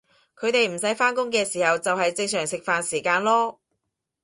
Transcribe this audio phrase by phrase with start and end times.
[0.35, 3.57] 佢哋唔使返工嘅时候就係正常食飯時間囉